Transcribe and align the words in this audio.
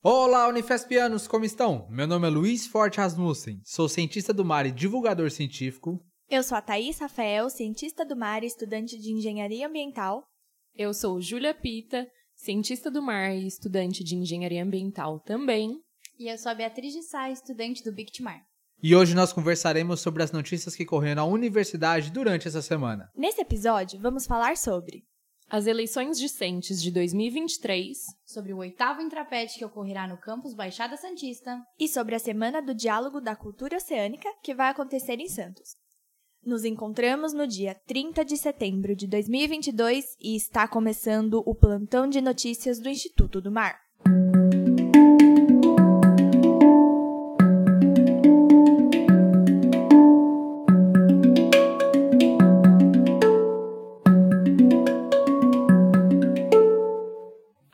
Olá, 0.00 0.46
Unifespianos, 0.46 1.26
como 1.26 1.44
estão? 1.44 1.88
Meu 1.90 2.06
nome 2.06 2.28
é 2.28 2.30
Luiz 2.30 2.68
Forte 2.68 2.98
Rasmussen, 2.98 3.60
sou 3.64 3.88
cientista 3.88 4.32
do 4.32 4.44
mar 4.44 4.64
e 4.64 4.70
divulgador 4.70 5.28
científico. 5.28 6.00
Eu 6.30 6.44
sou 6.44 6.56
a 6.56 6.62
Thaís 6.62 7.00
Rafael, 7.00 7.50
cientista 7.50 8.04
do 8.04 8.14
mar 8.14 8.44
e 8.44 8.46
estudante 8.46 8.96
de 8.96 9.10
engenharia 9.10 9.66
ambiental. 9.66 10.22
Eu 10.72 10.94
sou 10.94 11.20
Júlia 11.20 11.52
Pita, 11.52 12.06
cientista 12.32 12.92
do 12.92 13.02
mar 13.02 13.34
e 13.34 13.44
estudante 13.44 14.04
de 14.04 14.14
engenharia 14.14 14.62
ambiental 14.62 15.18
também. 15.18 15.80
E 16.16 16.30
eu 16.30 16.38
sou 16.38 16.52
a 16.52 16.54
Beatriz 16.54 16.92
de 16.92 17.02
Sá, 17.02 17.28
estudante 17.28 17.82
do 17.82 17.92
Bictmar. 17.92 18.40
E 18.80 18.94
hoje 18.94 19.16
nós 19.16 19.32
conversaremos 19.32 20.00
sobre 20.00 20.22
as 20.22 20.30
notícias 20.30 20.76
que 20.76 20.86
correram 20.86 21.26
na 21.26 21.34
universidade 21.34 22.12
durante 22.12 22.46
essa 22.46 22.62
semana. 22.62 23.10
Nesse 23.16 23.40
episódio, 23.40 23.98
vamos 23.98 24.26
falar 24.26 24.56
sobre 24.56 25.02
as 25.50 25.66
eleições 25.66 26.18
discentes 26.18 26.82
de 26.82 26.90
2023, 26.90 27.98
sobre 28.26 28.52
o 28.52 28.58
oitavo 28.58 29.00
Intrapet 29.00 29.58
que 29.58 29.64
ocorrerá 29.64 30.06
no 30.06 30.18
campus 30.18 30.52
Baixada 30.52 30.96
Santista 30.96 31.58
e 31.78 31.88
sobre 31.88 32.14
a 32.14 32.18
Semana 32.18 32.60
do 32.60 32.74
Diálogo 32.74 33.20
da 33.20 33.34
Cultura 33.34 33.78
Oceânica 33.78 34.28
que 34.42 34.54
vai 34.54 34.68
acontecer 34.68 35.18
em 35.18 35.28
Santos. 35.28 35.74
Nos 36.44 36.64
encontramos 36.64 37.32
no 37.32 37.46
dia 37.46 37.74
30 37.86 38.24
de 38.24 38.36
setembro 38.36 38.94
de 38.94 39.06
2022 39.06 40.04
e 40.20 40.36
está 40.36 40.68
começando 40.68 41.42
o 41.46 41.54
plantão 41.54 42.08
de 42.08 42.20
notícias 42.20 42.78
do 42.78 42.88
Instituto 42.88 43.40
do 43.40 43.50
Mar. 43.50 43.87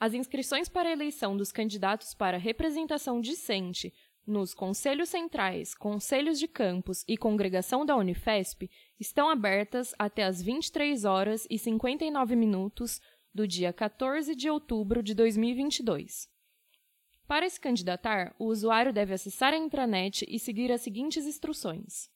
As 0.05 0.13
inscrições 0.13 0.69
para 0.69 0.91
a 0.91 0.93
eleição 0.93 1.35
dos 1.35 1.51
candidatos 1.51 2.13
para 2.13 2.37
representação 2.37 3.23
discente 3.23 3.91
nos 4.27 4.53
Conselhos 4.53 5.09
Centrais, 5.09 5.75
Conselhos 5.75 6.39
de 6.39 6.47
Campos 6.47 7.03
e 7.09 7.17
Congregação 7.17 7.87
da 7.87 7.97
Unifesp 7.97 8.71
estão 9.01 9.31
abertas 9.31 9.95
até 9.99 10.25
às 10.25 10.43
23 10.43 11.07
horas 11.07 11.47
e 11.49 11.59
59 11.59 12.37
minutos 12.37 13.01
do 13.33 13.49
dia 13.49 13.73
14 13.73 14.35
de 14.35 14.51
outubro 14.51 15.03
de 15.03 15.15
2022. 15.15 16.29
Para 17.27 17.49
se 17.49 17.59
candidatar, 17.59 18.37
o 18.39 18.45
usuário 18.45 18.93
deve 18.93 19.15
acessar 19.15 19.55
a 19.55 19.57
intranet 19.57 20.27
e 20.29 20.39
seguir 20.39 20.71
as 20.71 20.83
seguintes 20.83 21.25
instruções: 21.25 22.11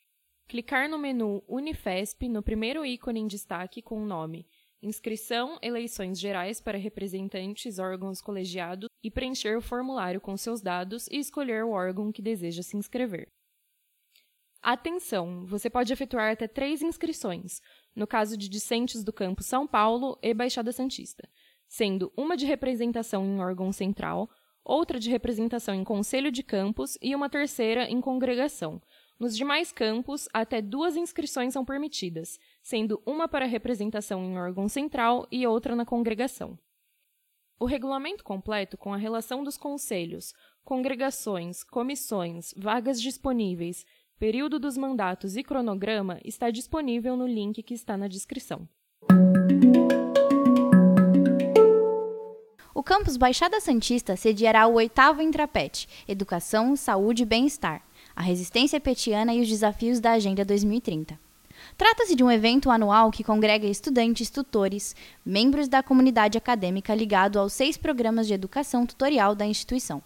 clicar 0.46 0.90
no 0.90 0.98
menu 0.98 1.42
Unifesp 1.48 2.28
no 2.28 2.42
primeiro 2.42 2.84
ícone 2.84 3.20
em 3.20 3.26
destaque 3.26 3.80
com 3.80 4.02
o 4.02 4.06
nome 4.06 4.46
inscrição, 4.82 5.58
eleições 5.62 6.18
gerais 6.18 6.60
para 6.60 6.78
representantes, 6.78 7.78
órgãos 7.78 8.20
colegiados 8.20 8.88
e 9.02 9.10
preencher 9.10 9.56
o 9.56 9.62
formulário 9.62 10.20
com 10.20 10.36
seus 10.36 10.60
dados 10.60 11.06
e 11.08 11.18
escolher 11.18 11.64
o 11.64 11.70
órgão 11.70 12.12
que 12.12 12.22
deseja 12.22 12.62
se 12.62 12.76
inscrever. 12.76 13.28
Atenção! 14.60 15.46
Você 15.46 15.70
pode 15.70 15.92
efetuar 15.92 16.32
até 16.32 16.48
três 16.48 16.82
inscrições, 16.82 17.60
no 17.94 18.06
caso 18.06 18.36
de 18.36 18.48
discentes 18.48 19.04
do 19.04 19.12
campo 19.12 19.42
São 19.42 19.66
Paulo 19.66 20.18
e 20.20 20.34
Baixada 20.34 20.72
Santista, 20.72 21.28
sendo 21.68 22.12
uma 22.16 22.36
de 22.36 22.44
representação 22.44 23.24
em 23.24 23.40
órgão 23.40 23.72
central, 23.72 24.28
outra 24.64 24.98
de 24.98 25.10
representação 25.10 25.74
em 25.74 25.84
conselho 25.84 26.30
de 26.30 26.42
campus 26.42 26.98
e 27.00 27.14
uma 27.14 27.30
terceira 27.30 27.84
em 27.84 28.00
congregação, 28.00 28.82
nos 29.18 29.36
demais 29.36 29.72
campos, 29.72 30.28
até 30.32 30.62
duas 30.62 30.96
inscrições 30.96 31.52
são 31.52 31.64
permitidas, 31.64 32.38
sendo 32.62 33.02
uma 33.04 33.26
para 33.26 33.46
representação 33.46 34.22
em 34.24 34.38
órgão 34.38 34.68
central 34.68 35.26
e 35.30 35.44
outra 35.44 35.74
na 35.74 35.84
congregação. 35.84 36.56
O 37.58 37.64
regulamento 37.64 38.22
completo 38.22 38.78
com 38.78 38.94
a 38.94 38.96
relação 38.96 39.42
dos 39.42 39.56
conselhos, 39.56 40.32
congregações, 40.64 41.64
comissões, 41.64 42.54
vagas 42.56 43.02
disponíveis, 43.02 43.84
período 44.20 44.60
dos 44.60 44.76
mandatos 44.76 45.36
e 45.36 45.42
cronograma 45.42 46.20
está 46.24 46.50
disponível 46.50 47.16
no 47.16 47.26
link 47.26 47.60
que 47.64 47.74
está 47.74 47.96
na 47.96 48.06
descrição. 48.06 48.68
O 52.72 52.82
campus 52.84 53.16
Baixada 53.16 53.60
Santista 53.60 54.14
sediará 54.14 54.68
o 54.68 54.74
oitavo 54.74 55.20
Intrapet, 55.20 55.88
Educação, 56.06 56.76
Saúde 56.76 57.24
e 57.24 57.26
Bem-Estar 57.26 57.87
a 58.18 58.22
resistência 58.22 58.80
petiana 58.80 59.32
e 59.32 59.40
os 59.40 59.48
desafios 59.48 60.00
da 60.00 60.10
Agenda 60.10 60.44
2030. 60.44 61.16
Trata-se 61.76 62.16
de 62.16 62.24
um 62.24 62.30
evento 62.30 62.68
anual 62.68 63.12
que 63.12 63.22
congrega 63.22 63.68
estudantes, 63.68 64.28
tutores, 64.28 64.96
membros 65.24 65.68
da 65.68 65.84
comunidade 65.84 66.36
acadêmica 66.36 66.92
ligado 66.96 67.38
aos 67.38 67.52
seis 67.52 67.76
programas 67.76 68.26
de 68.26 68.34
educação 68.34 68.84
tutorial 68.84 69.36
da 69.36 69.46
instituição. 69.46 70.02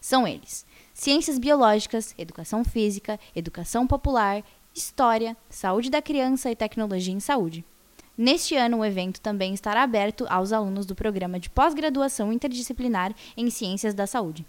São 0.00 0.26
eles: 0.26 0.64
Ciências 0.94 1.38
Biológicas, 1.38 2.14
Educação 2.16 2.64
Física, 2.64 3.20
Educação 3.36 3.86
Popular, 3.86 4.42
História, 4.74 5.36
Saúde 5.50 5.90
da 5.90 6.00
Criança 6.00 6.50
e 6.50 6.56
Tecnologia 6.56 7.12
em 7.12 7.20
Saúde. 7.20 7.62
Neste 8.16 8.56
ano, 8.56 8.78
o 8.78 8.84
evento 8.84 9.20
também 9.20 9.52
estará 9.52 9.82
aberto 9.82 10.24
aos 10.30 10.54
alunos 10.54 10.86
do 10.86 10.94
programa 10.94 11.38
de 11.38 11.50
pós-graduação 11.50 12.32
interdisciplinar 12.32 13.14
em 13.36 13.50
Ciências 13.50 13.92
da 13.92 14.06
Saúde. 14.06 14.46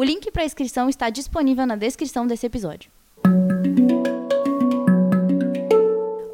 O 0.00 0.02
link 0.02 0.30
para 0.30 0.40
a 0.40 0.46
inscrição 0.46 0.88
está 0.88 1.10
disponível 1.10 1.66
na 1.66 1.76
descrição 1.76 2.26
desse 2.26 2.46
episódio. 2.46 2.90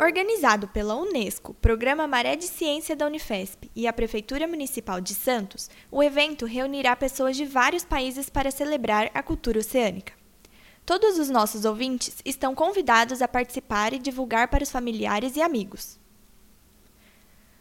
Organizado 0.00 0.68
pela 0.68 0.94
Unesco, 0.94 1.52
Programa 1.54 2.06
Maré 2.06 2.36
de 2.36 2.44
Ciência 2.44 2.94
da 2.94 3.08
Unifesp 3.08 3.68
e 3.74 3.88
a 3.88 3.92
Prefeitura 3.92 4.46
Municipal 4.46 5.00
de 5.00 5.16
Santos, 5.16 5.68
o 5.90 6.00
evento 6.00 6.46
reunirá 6.46 6.94
pessoas 6.94 7.36
de 7.36 7.44
vários 7.44 7.84
países 7.84 8.30
para 8.30 8.52
celebrar 8.52 9.10
a 9.12 9.20
cultura 9.20 9.58
oceânica. 9.58 10.12
Todos 10.84 11.18
os 11.18 11.28
nossos 11.28 11.64
ouvintes 11.64 12.18
estão 12.24 12.54
convidados 12.54 13.20
a 13.20 13.26
participar 13.26 13.92
e 13.92 13.98
divulgar 13.98 14.46
para 14.46 14.62
os 14.62 14.70
familiares 14.70 15.34
e 15.34 15.42
amigos. 15.42 15.98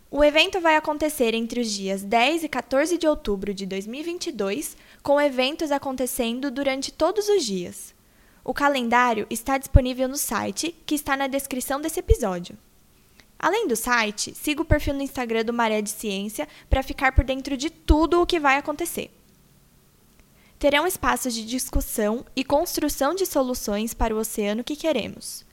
O 0.10 0.24
evento 0.24 0.62
vai 0.62 0.76
acontecer 0.76 1.34
entre 1.34 1.60
os 1.60 1.72
dias 1.72 2.04
10 2.04 2.44
e 2.44 2.50
14 2.50 2.98
de 2.98 3.08
outubro 3.08 3.54
de 3.54 3.66
2022, 3.66 4.78
com 5.02 5.20
eventos 5.20 5.72
acontecendo 5.72 6.52
durante 6.52 6.92
todos 6.92 7.28
os 7.28 7.44
dias. 7.44 7.94
O 8.44 8.54
calendário 8.54 9.26
está 9.30 9.58
disponível 9.58 10.08
no 10.08 10.18
site, 10.18 10.76
que 10.86 10.94
está 10.94 11.18
na 11.18 11.28
descrição 11.28 11.82
desse 11.82 12.00
episódio. 12.00 12.56
Além 13.38 13.68
do 13.68 13.76
site, 13.76 14.34
siga 14.36 14.62
o 14.62 14.66
perfil 14.66 14.94
no 14.94 15.02
Instagram 15.02 15.44
do 15.44 15.52
Maré 15.52 15.82
de 15.82 15.90
Ciência 15.90 16.48
para 16.70 16.84
ficar 16.84 17.14
por 17.14 17.26
dentro 17.26 17.58
de 17.58 17.70
tudo 17.70 18.22
o 18.22 18.26
que 18.26 18.40
vai 18.40 18.58
acontecer. 18.58 19.12
Terão 20.58 20.88
espaços 20.88 21.34
de 21.34 21.46
discussão 21.46 22.26
e 22.36 22.44
construção 22.44 23.14
de 23.14 23.26
soluções 23.26 23.94
para 23.94 24.16
o 24.16 24.20
oceano 24.20 24.64
que 24.64 24.76
queremos. 24.76 25.46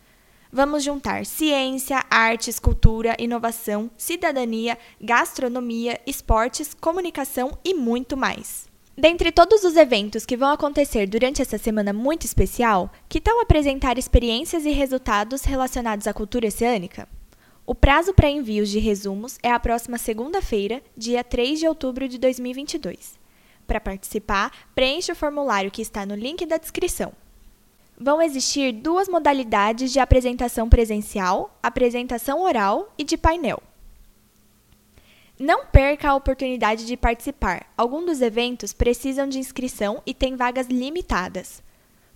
Vamos 0.54 0.84
juntar 0.84 1.24
ciência, 1.24 2.04
artes, 2.10 2.58
cultura, 2.58 3.16
inovação, 3.18 3.90
cidadania, 3.96 4.76
gastronomia, 5.00 5.98
esportes, 6.06 6.74
comunicação 6.78 7.56
e 7.64 7.72
muito 7.72 8.18
mais. 8.18 8.68
Dentre 8.94 9.32
todos 9.32 9.64
os 9.64 9.76
eventos 9.76 10.26
que 10.26 10.36
vão 10.36 10.50
acontecer 10.50 11.06
durante 11.06 11.40
essa 11.40 11.56
semana 11.56 11.94
muito 11.94 12.26
especial, 12.26 12.92
que 13.08 13.18
tal 13.18 13.40
apresentar 13.40 13.96
experiências 13.96 14.66
e 14.66 14.70
resultados 14.72 15.44
relacionados 15.44 16.06
à 16.06 16.12
cultura 16.12 16.48
oceânica? 16.48 17.08
O 17.64 17.74
prazo 17.74 18.12
para 18.12 18.28
envios 18.28 18.68
de 18.68 18.78
resumos 18.78 19.38
é 19.42 19.50
a 19.50 19.58
próxima 19.58 19.96
segunda-feira, 19.96 20.82
dia 20.94 21.24
3 21.24 21.60
de 21.60 21.66
outubro 21.66 22.06
de 22.06 22.18
2022. 22.18 23.18
Para 23.66 23.80
participar, 23.80 24.52
preencha 24.74 25.14
o 25.14 25.16
formulário 25.16 25.70
que 25.70 25.80
está 25.80 26.04
no 26.04 26.14
link 26.14 26.44
da 26.44 26.58
descrição 26.58 27.14
vão 28.02 28.20
existir 28.20 28.72
duas 28.72 29.08
modalidades 29.08 29.92
de 29.92 30.00
apresentação 30.00 30.68
presencial, 30.68 31.56
apresentação 31.62 32.42
oral 32.42 32.92
e 32.98 33.04
de 33.04 33.16
painel. 33.16 33.62
Não 35.38 35.64
perca 35.66 36.10
a 36.10 36.14
oportunidade 36.14 36.84
de 36.84 36.96
participar. 36.96 37.66
Alguns 37.76 38.06
dos 38.06 38.20
eventos 38.20 38.72
precisam 38.72 39.28
de 39.28 39.38
inscrição 39.38 40.02
e 40.04 40.12
têm 40.12 40.36
vagas 40.36 40.66
limitadas, 40.66 41.62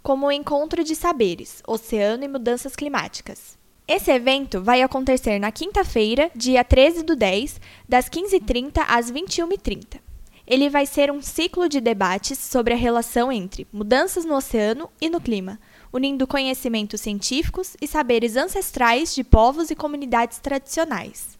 como 0.02 0.26
o 0.26 0.32
Encontro 0.32 0.84
de 0.84 0.94
Saberes, 0.94 1.62
Oceano 1.66 2.24
e 2.24 2.28
Mudanças 2.28 2.76
Climáticas. 2.76 3.56
Esse 3.88 4.10
evento 4.10 4.60
vai 4.60 4.82
acontecer 4.82 5.38
na 5.38 5.52
quinta-feira, 5.52 6.30
dia 6.34 6.64
13 6.64 7.04
do 7.04 7.14
10, 7.14 7.60
das 7.88 8.08
15h30 8.08 8.84
às 8.86 9.10
21h30. 9.10 10.00
Ele 10.46 10.68
vai 10.68 10.86
ser 10.86 11.10
um 11.10 11.20
ciclo 11.20 11.68
de 11.68 11.80
debates 11.80 12.38
sobre 12.38 12.74
a 12.74 12.76
relação 12.76 13.32
entre 13.32 13.66
mudanças 13.72 14.24
no 14.24 14.36
oceano 14.36 14.88
e 15.00 15.08
no 15.08 15.20
clima, 15.20 15.58
unindo 15.92 16.26
conhecimentos 16.26 17.00
científicos 17.00 17.76
e 17.80 17.86
saberes 17.86 18.36
ancestrais 18.36 19.14
de 19.14 19.24
povos 19.24 19.70
e 19.70 19.76
comunidades 19.76 20.38
tradicionais. 20.38 21.38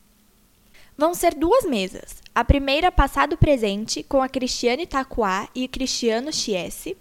Vão 0.96 1.14
ser 1.14 1.34
duas 1.34 1.64
mesas. 1.64 2.22
A 2.34 2.43
primeira 2.43 2.90
passado-presente, 2.90 4.02
com 4.02 4.22
a 4.22 4.28
Cristiane 4.28 4.87
Tacuá 4.87 5.48
e 5.54 5.69
Cristiano 5.69 6.32
Chiesi, 6.32 6.96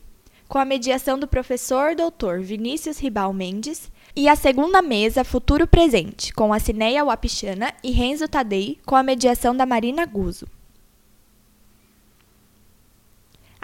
com 0.47 0.57
a 0.57 0.65
mediação 0.65 1.17
do 1.17 1.27
professor 1.27 1.95
Dr. 1.95 2.41
Vinícius 2.41 2.99
Ribal 2.99 3.31
Mendes, 3.33 3.89
e 4.15 4.29
a 4.29 4.35
segunda 4.35 4.81
mesa 4.81 5.25
futuro-presente, 5.25 6.33
com 6.33 6.53
a 6.53 6.59
Cineia 6.59 7.03
Wapichana 7.03 7.73
e 7.83 7.91
Renzo 7.91 8.27
Tadei, 8.27 8.79
com 8.85 8.95
a 8.95 9.03
mediação 9.03 9.55
da 9.55 9.65
Marina 9.65 10.05
Guzzo. 10.05 10.47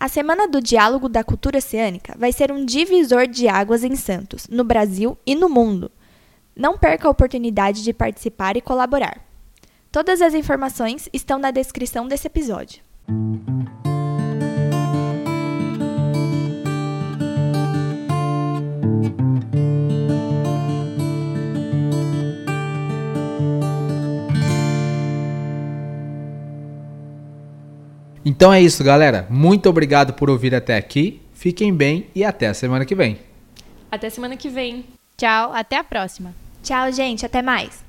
A 0.01 0.07
Semana 0.07 0.47
do 0.47 0.59
Diálogo 0.59 1.07
da 1.07 1.23
Cultura 1.23 1.59
Oceânica 1.59 2.15
vai 2.17 2.31
ser 2.31 2.51
um 2.51 2.65
divisor 2.65 3.27
de 3.27 3.47
águas 3.47 3.83
em 3.83 3.95
Santos, 3.95 4.47
no 4.47 4.63
Brasil 4.63 5.15
e 5.27 5.35
no 5.35 5.47
mundo. 5.47 5.91
Não 6.55 6.75
perca 6.75 7.07
a 7.07 7.11
oportunidade 7.11 7.83
de 7.83 7.93
participar 7.93 8.57
e 8.57 8.61
colaborar. 8.61 9.23
Todas 9.91 10.19
as 10.19 10.33
informações 10.33 11.07
estão 11.13 11.37
na 11.37 11.51
descrição 11.51 12.07
desse 12.07 12.25
episódio. 12.25 12.81
Então 28.41 28.51
é 28.51 28.59
isso, 28.59 28.83
galera. 28.83 29.27
Muito 29.29 29.69
obrigado 29.69 30.13
por 30.13 30.27
ouvir 30.27 30.55
até 30.55 30.75
aqui. 30.75 31.21
Fiquem 31.31 31.71
bem 31.71 32.07
e 32.15 32.23
até 32.23 32.47
a 32.47 32.55
semana 32.55 32.83
que 32.85 32.95
vem. 32.95 33.19
Até 33.91 34.09
semana 34.09 34.35
que 34.35 34.49
vem. 34.49 34.83
Tchau, 35.15 35.53
até 35.53 35.77
a 35.77 35.83
próxima. 35.83 36.33
Tchau, 36.63 36.91
gente. 36.91 37.23
Até 37.23 37.43
mais. 37.43 37.83